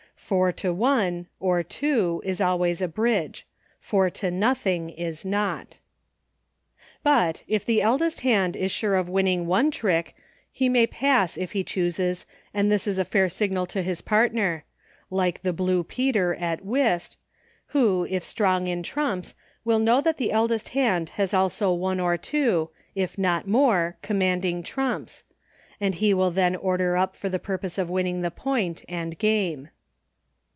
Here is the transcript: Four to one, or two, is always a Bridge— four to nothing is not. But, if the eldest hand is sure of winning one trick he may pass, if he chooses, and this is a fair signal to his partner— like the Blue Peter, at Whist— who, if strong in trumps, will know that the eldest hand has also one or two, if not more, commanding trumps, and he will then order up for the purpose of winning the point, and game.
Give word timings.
Four 0.31 0.53
to 0.53 0.71
one, 0.73 1.27
or 1.41 1.61
two, 1.61 2.21
is 2.23 2.39
always 2.39 2.81
a 2.81 2.87
Bridge— 2.87 3.45
four 3.89 4.09
to 4.11 4.31
nothing 4.31 4.89
is 4.89 5.25
not. 5.25 5.79
But, 7.03 7.43
if 7.49 7.65
the 7.65 7.81
eldest 7.81 8.21
hand 8.21 8.55
is 8.55 8.71
sure 8.71 8.95
of 8.95 9.09
winning 9.09 9.45
one 9.45 9.71
trick 9.71 10.15
he 10.49 10.69
may 10.69 10.87
pass, 10.87 11.35
if 11.37 11.51
he 11.51 11.65
chooses, 11.65 12.25
and 12.53 12.71
this 12.71 12.87
is 12.87 12.97
a 12.97 13.03
fair 13.03 13.27
signal 13.27 13.65
to 13.65 13.81
his 13.81 14.01
partner— 14.01 14.63
like 15.21 15.41
the 15.41 15.51
Blue 15.51 15.83
Peter, 15.83 16.33
at 16.35 16.63
Whist— 16.63 17.17
who, 17.67 18.07
if 18.09 18.23
strong 18.23 18.67
in 18.67 18.83
trumps, 18.83 19.35
will 19.65 19.79
know 19.79 19.99
that 19.99 20.15
the 20.15 20.31
eldest 20.31 20.69
hand 20.69 21.09
has 21.09 21.33
also 21.33 21.73
one 21.73 21.99
or 21.99 22.15
two, 22.15 22.69
if 22.95 23.17
not 23.17 23.49
more, 23.49 23.97
commanding 24.01 24.63
trumps, 24.63 25.25
and 25.81 25.95
he 25.95 26.13
will 26.13 26.31
then 26.31 26.55
order 26.55 26.95
up 26.95 27.17
for 27.17 27.27
the 27.27 27.37
purpose 27.37 27.77
of 27.77 27.89
winning 27.89 28.21
the 28.21 28.31
point, 28.31 28.85
and 28.87 29.19
game. 29.19 29.67